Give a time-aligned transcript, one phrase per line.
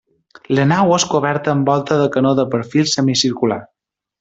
[0.59, 3.61] La nau és coberta amb volta de canó de perfil semicircular.